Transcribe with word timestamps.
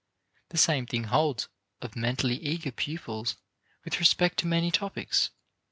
The 0.49 0.57
same 0.57 0.87
thing 0.87 1.03
holds 1.03 1.47
of 1.79 1.95
mentally 1.95 2.33
eager 2.37 2.71
pupils 2.71 3.35
with 3.85 3.99
respect 3.99 4.39
to 4.39 4.47
many 4.47 4.71
topics. 4.71 5.29